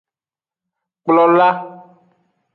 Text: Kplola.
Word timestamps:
Kplola. 1.03 1.49